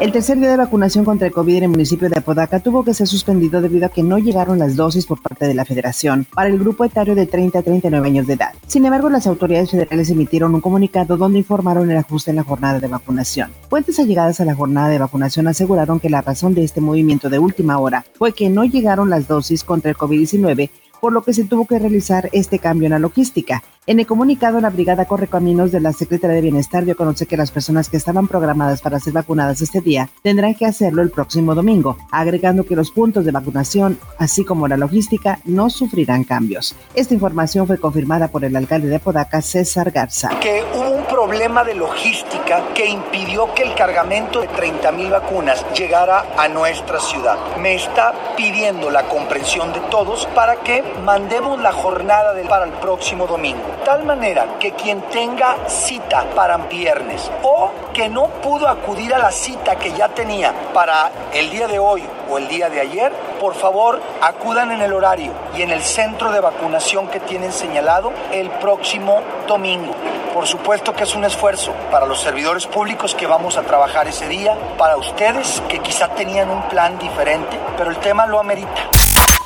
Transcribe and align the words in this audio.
El 0.00 0.12
tercer 0.12 0.38
día 0.38 0.50
de 0.50 0.56
vacunación 0.56 1.04
contra 1.04 1.26
el 1.26 1.32
COVID 1.32 1.56
en 1.56 1.62
el 1.64 1.70
municipio 1.70 2.08
de 2.08 2.18
Apodaca 2.18 2.60
tuvo 2.60 2.84
que 2.84 2.94
ser 2.94 3.08
suspendido 3.08 3.60
debido 3.60 3.86
a 3.86 3.88
que 3.88 4.04
no 4.04 4.18
llegaron 4.18 4.60
las 4.60 4.76
dosis 4.76 5.06
por 5.06 5.20
parte 5.20 5.48
de 5.48 5.54
la 5.54 5.64
federación 5.64 6.24
para 6.32 6.48
el 6.48 6.56
grupo 6.56 6.84
etario 6.84 7.16
de 7.16 7.26
30 7.26 7.58
a 7.58 7.62
39 7.62 8.06
años 8.06 8.28
de 8.28 8.34
edad. 8.34 8.52
Sin 8.68 8.84
embargo, 8.84 9.10
las 9.10 9.26
autoridades 9.26 9.72
federales 9.72 10.08
emitieron 10.10 10.54
un 10.54 10.60
comunicado 10.60 11.16
donde 11.16 11.38
informaron 11.38 11.90
el 11.90 11.96
ajuste 11.96 12.30
en 12.30 12.36
la 12.36 12.44
jornada 12.44 12.78
de 12.78 12.86
vacunación. 12.86 13.50
Fuentes 13.68 13.98
allegadas 13.98 14.40
a 14.40 14.44
la 14.44 14.54
jornada 14.54 14.88
de 14.88 15.00
vacunación 15.00 15.48
aseguraron 15.48 15.98
que 15.98 16.10
la 16.10 16.20
razón 16.20 16.54
de 16.54 16.62
este 16.62 16.80
movimiento 16.80 17.28
de 17.28 17.40
última 17.40 17.78
hora 17.78 18.04
fue 18.14 18.32
que 18.32 18.50
no 18.50 18.64
llegaron 18.64 19.10
las 19.10 19.26
dosis 19.26 19.64
contra 19.64 19.90
el 19.90 19.96
COVID-19 19.96 20.70
por 21.00 21.12
lo 21.12 21.22
que 21.22 21.32
se 21.32 21.44
tuvo 21.44 21.66
que 21.66 21.78
realizar 21.78 22.28
este 22.32 22.58
cambio 22.58 22.86
en 22.86 22.92
la 22.92 22.98
logística. 22.98 23.62
En 23.88 23.98
el 23.98 24.06
comunicado, 24.06 24.60
la 24.60 24.68
Brigada 24.68 25.06
Correcaminos 25.06 25.72
de 25.72 25.80
la 25.80 25.94
Secretaría 25.94 26.36
de 26.36 26.42
Bienestar 26.42 26.84
dio 26.84 26.92
a 26.92 26.96
conocer 26.96 27.26
que 27.26 27.38
las 27.38 27.50
personas 27.50 27.88
que 27.88 27.96
estaban 27.96 28.28
programadas 28.28 28.82
para 28.82 29.00
ser 29.00 29.14
vacunadas 29.14 29.62
este 29.62 29.80
día 29.80 30.10
tendrán 30.20 30.54
que 30.54 30.66
hacerlo 30.66 31.00
el 31.00 31.10
próximo 31.10 31.54
domingo, 31.54 31.96
agregando 32.10 32.66
que 32.66 32.76
los 32.76 32.90
puntos 32.90 33.24
de 33.24 33.32
vacunación, 33.32 33.98
así 34.18 34.44
como 34.44 34.68
la 34.68 34.76
logística, 34.76 35.40
no 35.46 35.70
sufrirán 35.70 36.24
cambios. 36.24 36.76
Esta 36.94 37.14
información 37.14 37.66
fue 37.66 37.78
confirmada 37.78 38.28
por 38.28 38.44
el 38.44 38.54
alcalde 38.56 38.88
de 38.88 38.98
Podaca, 38.98 39.40
César 39.40 39.90
Garza. 39.90 40.38
Que 40.38 40.62
hubo 40.76 40.90
un 40.90 41.06
problema 41.06 41.64
de 41.64 41.74
logística 41.74 42.74
que 42.74 42.86
impidió 42.90 43.54
que 43.54 43.62
el 43.62 43.74
cargamento 43.74 44.42
de 44.42 44.48
30 44.48 44.92
mil 44.92 45.08
vacunas 45.08 45.64
llegara 45.74 46.26
a 46.36 46.46
nuestra 46.48 47.00
ciudad. 47.00 47.38
Me 47.56 47.76
está 47.76 48.12
pidiendo 48.36 48.90
la 48.90 49.08
comprensión 49.08 49.72
de 49.72 49.80
todos 49.90 50.26
para 50.34 50.56
que 50.56 50.84
mandemos 51.06 51.58
la 51.62 51.72
jornada 51.72 52.34
para 52.50 52.66
el 52.66 52.72
próximo 52.72 53.26
domingo. 53.26 53.77
Tal 53.88 54.04
manera 54.04 54.58
que 54.60 54.72
quien 54.72 55.00
tenga 55.00 55.66
cita 55.66 56.26
para 56.36 56.58
viernes 56.58 57.30
o 57.42 57.70
que 57.94 58.06
no 58.10 58.26
pudo 58.26 58.68
acudir 58.68 59.14
a 59.14 59.18
la 59.18 59.30
cita 59.30 59.76
que 59.76 59.94
ya 59.94 60.10
tenía 60.10 60.52
para 60.74 61.10
el 61.32 61.48
día 61.48 61.66
de 61.66 61.78
hoy 61.78 62.04
o 62.28 62.36
el 62.36 62.48
día 62.48 62.68
de 62.68 62.82
ayer, 62.82 63.10
por 63.40 63.54
favor 63.54 63.98
acudan 64.20 64.72
en 64.72 64.82
el 64.82 64.92
horario 64.92 65.32
y 65.56 65.62
en 65.62 65.70
el 65.70 65.80
centro 65.80 66.30
de 66.30 66.40
vacunación 66.40 67.08
que 67.08 67.18
tienen 67.18 67.50
señalado 67.50 68.12
el 68.30 68.50
próximo 68.50 69.22
domingo. 69.46 69.94
Por 70.34 70.46
supuesto 70.46 70.92
que 70.92 71.04
es 71.04 71.14
un 71.14 71.24
esfuerzo 71.24 71.72
para 71.90 72.04
los 72.04 72.20
servidores 72.20 72.66
públicos 72.66 73.14
que 73.14 73.26
vamos 73.26 73.56
a 73.56 73.62
trabajar 73.62 74.06
ese 74.06 74.28
día, 74.28 74.54
para 74.76 74.98
ustedes 74.98 75.62
que 75.66 75.78
quizá 75.78 76.08
tenían 76.08 76.50
un 76.50 76.60
plan 76.68 76.98
diferente, 76.98 77.58
pero 77.78 77.88
el 77.88 77.96
tema 77.96 78.26
lo 78.26 78.38
amerita. 78.38 78.82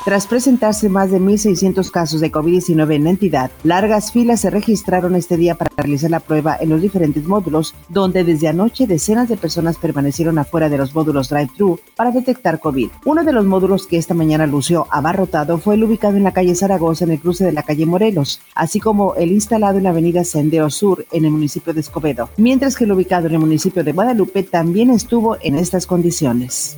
Tras 0.05 0.27
presentarse 0.27 0.89
más 0.89 1.12
de 1.12 1.20
1.600 1.20 1.89
casos 1.92 2.20
de 2.20 2.33
COVID-19 2.33 2.97
en 2.97 3.05
la 3.05 3.11
entidad, 3.11 3.53
largas 3.62 4.11
filas 4.11 4.41
se 4.41 4.50
registraron 4.50 5.14
este 5.14 5.36
día 5.36 5.55
para 5.55 5.70
realizar 5.77 6.11
la 6.11 6.19
prueba 6.19 6.56
en 6.61 6.70
los 6.70 6.83
diferentes 6.83 7.25
módulos, 7.25 7.77
donde 7.89 8.25
desde 8.25 8.48
anoche 8.48 8.89
decenas 8.89 9.28
de 9.28 9.36
personas 9.36 9.78
permanecieron 9.78 10.41
afuera 10.41 10.69
de 10.69 10.77
los 10.77 10.92
módulos 10.92 11.28
drive-thru 11.28 11.78
para 11.95 12.11
detectar 12.11 12.58
COVID. 12.58 12.89
Uno 13.05 13.23
de 13.23 13.33
los 13.33 13.45
módulos 13.45 13.86
que 13.86 13.97
esta 13.97 14.12
mañana 14.12 14.45
lució 14.48 14.89
abarrotado 14.91 15.58
fue 15.58 15.77
el 15.77 15.84
ubicado 15.84 16.17
en 16.17 16.25
la 16.25 16.33
calle 16.33 16.56
Zaragoza 16.56 17.05
en 17.05 17.12
el 17.12 17.20
cruce 17.20 17.45
de 17.45 17.53
la 17.53 17.62
calle 17.62 17.86
Morelos, 17.86 18.41
así 18.56 18.80
como 18.80 19.14
el 19.14 19.30
instalado 19.30 19.78
en 19.78 19.84
la 19.84 19.91
avenida 19.91 20.25
Sendero 20.25 20.69
Sur 20.70 21.06
en 21.12 21.27
el 21.27 21.30
municipio 21.30 21.73
de 21.73 21.80
Escobedo, 21.80 22.28
mientras 22.39 22.75
que 22.75 22.84
el 22.84 22.92
ubicado 22.92 23.28
en 23.28 23.34
el 23.34 23.41
municipio 23.41 23.84
de 23.84 23.92
Guadalupe 23.92 24.42
también 24.42 24.91
estuvo 24.91 25.36
en 25.41 25.55
estas 25.55 25.86
condiciones. 25.86 26.77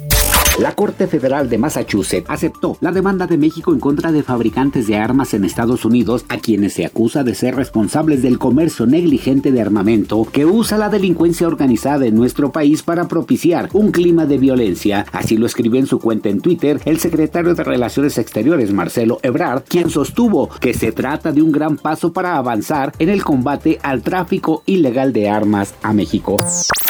La 0.61 0.77
Corte 0.77 1.09
Federal 1.09 1.51
de 1.51 1.59
Massachusetts 1.59 2.31
aceptó 2.31 2.79
la 2.81 2.93
demanda 2.93 3.27
de 3.27 3.37
México 3.37 3.73
en 3.73 3.81
contra 3.81 4.13
de 4.13 4.23
fabricantes 4.23 4.87
de 4.87 4.97
armas 4.97 5.35
en 5.35 5.45
Estados 5.45 5.85
Unidos 5.85 6.25
a 6.29 6.37
quienes 6.37 6.75
se 6.75 6.87
acusa 6.87 7.25
de 7.25 7.35
ser 7.35 7.57
responsables 7.57 8.23
del 8.23 8.39
comercio 8.39 8.87
negligente 8.87 9.51
de 9.51 9.61
armamento 9.61 10.25
que 10.31 10.47
usa 10.47 10.79
la 10.79 10.91
delincuencia 10.91 11.49
organizada 11.49 12.07
en 12.07 12.15
nuestro 12.15 12.53
país 12.53 12.85
para 12.85 13.09
propiciar 13.09 13.69
un 13.73 13.91
clima 13.91 14.27
de 14.27 14.39
violencia. 14.39 15.07
Así 15.11 15.37
lo 15.37 15.47
escribió 15.47 15.81
en 15.81 15.89
su 15.89 15.99
cuenta 15.99 16.29
en 16.29 16.41
Twitter 16.41 16.81
el 16.85 17.01
secretario 17.01 17.57
de 17.57 17.65
Relaciones 17.65 18.17
Exteriores 18.17 18.73
Marcelo 18.73 19.19
Ebrard, 19.25 19.65
quien 19.67 19.91
sostuvo 19.91 20.49
que 20.49 20.73
se 20.73 20.93
trata 20.93 21.33
de 21.33 21.43
un 21.43 21.51
gran 21.51 21.77
paso 21.77 22.13
para 22.13 22.37
avanzar 22.37 22.93
en 23.01 23.09
el 23.09 23.25
combate 23.25 23.81
al 23.83 24.03
tráfico 24.03 24.63
ilegal 24.67 25.13
de 25.13 25.29
armas 25.29 25.75
a 25.83 25.93
México. 25.93 26.37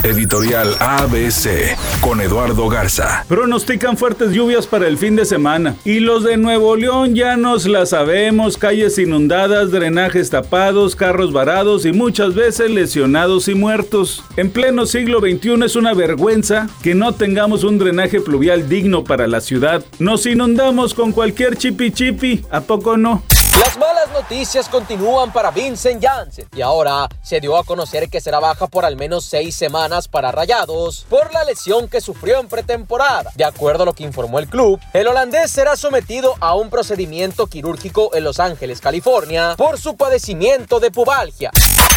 Editorial 0.05 0.77
ABC 0.81 1.79
con 2.03 2.21
Eduardo 2.21 2.69
Garza. 2.69 3.25
Pronostican 3.27 3.97
fuertes 3.97 4.33
lluvias 4.33 4.67
para 4.67 4.87
el 4.87 4.99
fin 4.99 5.17
de 5.17 5.25
semana. 5.25 5.77
Y 5.83 6.01
los 6.01 6.25
de 6.25 6.37
Nuevo 6.37 6.77
León 6.77 7.15
ya 7.15 7.39
nos 7.39 7.67
la 7.67 7.87
sabemos, 7.87 8.59
calles 8.59 8.99
inundadas, 8.99 9.71
drenajes 9.71 10.29
tapados, 10.29 10.95
carros 10.95 11.33
varados 11.33 11.87
y 11.87 11.93
muchas 11.93 12.35
veces 12.35 12.71
lesionados 12.71 13.49
y 13.49 13.55
muertos. 13.55 14.23
En 14.37 14.51
pleno 14.51 14.85
siglo 14.85 15.21
XXI 15.21 15.65
es 15.65 15.75
una 15.75 15.95
vergüenza 15.95 16.69
que 16.83 16.95
no 16.95 17.15
tengamos 17.15 17.65
un 17.65 17.79
drenaje 17.79 18.21
pluvial 18.21 18.69
digno 18.69 19.05
para 19.05 19.27
la 19.27 19.41
ciudad. 19.41 19.83
Nos 19.99 20.27
inundamos 20.27 20.93
con 20.93 21.13
cualquier 21.13 21.57
chipi 21.57 21.91
chipi, 21.91 22.45
¿a 22.51 22.61
poco 22.61 22.99
no? 22.99 23.23
Las 23.61 23.79
malas 23.79 24.11
noticias 24.13 24.69
continúan 24.69 25.33
para 25.33 25.53
Vincent 25.53 26.03
Janssen 26.03 26.49
y 26.57 26.61
ahora 26.61 27.09
se 27.23 27.39
dio 27.39 27.57
a 27.57 27.63
conocer 27.63 28.09
que 28.09 28.21
será 28.21 28.41
baja 28.41 28.67
por 28.67 28.85
al 28.85 28.97
menos 28.97 29.27
seis 29.27 29.55
semanas 29.55 30.09
para 30.09 30.33
Rayados 30.33 31.07
por 31.09 31.33
la 31.33 31.45
lesión 31.45 31.87
que 31.87 32.01
sufrió 32.01 32.41
en 32.41 32.49
pretemporada. 32.49 33.31
De 33.37 33.45
acuerdo 33.45 33.85
a 33.85 33.87
lo 33.87 33.93
que 33.93 34.03
informó 34.03 34.41
el 34.41 34.49
club, 34.49 34.81
el 34.93 35.07
holandés 35.07 35.53
será 35.53 35.77
sometido 35.77 36.35
a 36.41 36.57
un 36.57 36.69
procedimiento 36.69 37.47
quirúrgico 37.47 38.11
en 38.15 38.25
Los 38.25 38.41
Ángeles, 38.41 38.81
California, 38.81 39.55
por 39.57 39.79
su 39.79 39.97
padecimiento 39.97 40.81
de 40.81 40.91
pubalgia. 40.91 41.53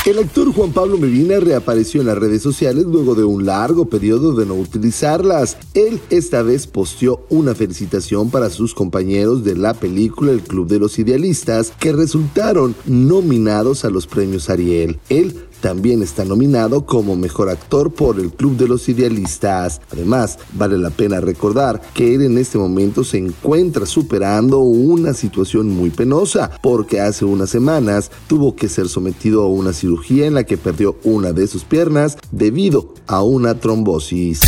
El 0.06 0.20
actor 0.20 0.54
Juan 0.54 0.72
Pablo 0.72 0.98
Medina 0.98 1.40
reapareció 1.40 2.00
en 2.00 2.08
las 2.08 2.18
redes 2.18 2.42
sociales 2.42 2.86
luego 2.86 3.14
de 3.14 3.26
un 3.26 3.46
largo 3.46 3.86
periodo 3.86 4.34
de 4.34 4.46
no 4.46 4.54
utilizarlas. 4.54 5.58
Él 5.74 6.00
esta 6.10 6.44
vez 6.44 6.66
posteó 6.66 7.26
una 7.30 7.56
felicitación 7.56 8.30
para 8.30 8.50
sus 8.50 8.74
compañeros 8.74 9.44
de 9.44 9.56
la 9.56 9.74
película 9.74 10.32
El 10.32 10.44
Club 10.44 10.68
de 10.70 10.80
los 10.80 10.98
Idealistas 10.98 11.47
que 11.80 11.94
resultaron 11.94 12.76
nominados 12.86 13.86
a 13.86 13.90
los 13.90 14.06
premios 14.06 14.50
Ariel. 14.50 15.00
Él 15.08 15.48
también 15.62 16.04
está 16.04 16.26
nominado 16.26 16.86
como 16.86 17.16
mejor 17.16 17.50
actor 17.50 17.92
por 17.94 18.20
el 18.20 18.32
Club 18.32 18.58
de 18.58 18.68
los 18.68 18.90
Idealistas. 18.90 19.80
Además, 19.92 20.40
vale 20.54 20.78
la 20.78 20.90
pena 20.90 21.22
recordar 21.22 21.82
que 21.94 22.16
él 22.16 22.24
en 22.24 22.38
este 22.38 22.58
momento 22.58 23.06
se 23.06 23.18
encuentra 23.18 23.86
superando 23.86 24.60
una 24.60 25.14
situación 25.14 25.70
muy 25.70 25.90
penosa 25.90 26.52
porque 26.62 27.00
hace 27.00 27.24
unas 27.24 27.50
semanas 27.50 28.12
tuvo 28.28 28.56
que 28.56 28.68
ser 28.68 28.90
sometido 28.90 29.44
a 29.44 29.48
una 29.48 29.72
cirugía 29.72 30.26
en 30.26 30.34
la 30.34 30.44
que 30.44 30.58
perdió 30.58 30.98
una 31.06 31.32
de 31.32 31.48
sus 31.48 31.64
piernas 31.64 32.18
debido 32.32 32.94
a 33.08 33.24
una 33.24 33.58
trombosis. 33.58 34.42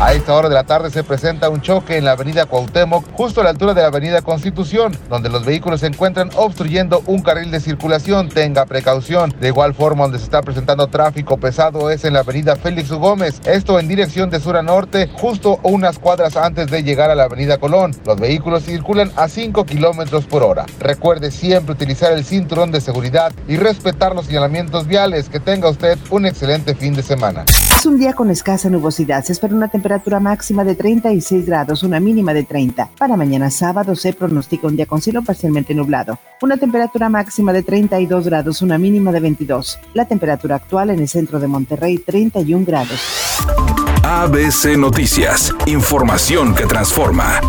A 0.00 0.14
esta 0.14 0.34
hora 0.34 0.48
de 0.48 0.54
la 0.54 0.64
tarde 0.64 0.90
se 0.90 1.04
presenta 1.04 1.50
un 1.50 1.60
choque 1.60 1.98
en 1.98 2.06
la 2.06 2.12
avenida 2.12 2.46
Cuauhtémoc, 2.46 3.04
justo 3.12 3.40
a 3.40 3.44
la 3.44 3.50
altura 3.50 3.74
de 3.74 3.82
la 3.82 3.88
avenida 3.88 4.22
Constitución, 4.22 4.96
donde 5.10 5.28
los 5.28 5.44
vehículos 5.44 5.80
se 5.80 5.88
encuentran 5.88 6.30
obstruyendo 6.36 7.02
un 7.06 7.22
carril 7.22 7.50
de 7.50 7.60
circulación. 7.60 8.30
Tenga 8.30 8.64
precaución. 8.64 9.34
De 9.40 9.48
igual 9.48 9.74
forma, 9.74 10.04
donde 10.04 10.18
se 10.18 10.24
está 10.24 10.40
presentando 10.40 10.86
tráfico 10.86 11.36
pesado 11.36 11.90
es 11.90 12.04
en 12.04 12.14
la 12.14 12.20
avenida 12.20 12.56
Félix. 12.56 12.90
Gómez, 12.90 13.40
esto 13.44 13.78
en 13.78 13.88
dirección 13.88 14.30
de 14.30 14.40
sur 14.40 14.56
a 14.56 14.62
norte, 14.62 15.10
justo 15.18 15.60
unas 15.62 15.98
cuadras 15.98 16.36
antes 16.36 16.70
de 16.70 16.82
llegar 16.82 17.10
a 17.10 17.14
la 17.14 17.24
avenida 17.24 17.58
Colón. 17.58 17.94
Los 18.06 18.18
vehículos 18.18 18.64
circulan 18.64 19.12
a 19.16 19.28
5 19.28 19.66
kilómetros 19.66 20.24
por 20.24 20.42
hora. 20.42 20.64
Recuerde 20.78 21.30
siempre 21.30 21.72
utilizar 21.72 22.12
el 22.12 22.24
cinturón 22.24 22.72
de 22.72 22.80
seguridad 22.80 23.32
y 23.46 23.58
respetar 23.58 24.14
los 24.14 24.26
señalamientos 24.26 24.86
viales. 24.86 25.28
Que 25.28 25.40
tenga 25.40 25.68
usted 25.68 25.98
un 26.08 26.26
excelente 26.26 26.74
fin 26.74 26.94
de 26.94 27.02
semana. 27.02 27.44
Es 27.80 27.86
un 27.86 27.98
día 27.98 28.12
con 28.12 28.28
escasa 28.28 28.68
nubosidad. 28.68 29.24
Se 29.24 29.32
espera 29.32 29.54
una 29.54 29.68
temperatura 29.68 30.20
máxima 30.20 30.64
de 30.64 30.74
36 30.74 31.46
grados, 31.46 31.82
una 31.82 31.98
mínima 31.98 32.34
de 32.34 32.42
30. 32.42 32.90
Para 32.98 33.16
mañana 33.16 33.50
sábado 33.50 33.96
se 33.96 34.12
pronostica 34.12 34.66
un 34.66 34.76
día 34.76 34.84
con 34.84 35.00
cielo 35.00 35.22
parcialmente 35.22 35.74
nublado. 35.74 36.18
Una 36.42 36.58
temperatura 36.58 37.08
máxima 37.08 37.54
de 37.54 37.62
32 37.62 38.26
grados, 38.26 38.60
una 38.60 38.76
mínima 38.76 39.12
de 39.12 39.20
22. 39.20 39.78
La 39.94 40.04
temperatura 40.04 40.56
actual 40.56 40.90
en 40.90 41.00
el 41.00 41.08
centro 41.08 41.40
de 41.40 41.46
Monterrey, 41.46 41.96
31 41.96 42.66
grados. 42.66 43.00
ABC 44.02 44.76
Noticias. 44.76 45.50
Información 45.64 46.54
que 46.54 46.66
transforma. 46.66 47.40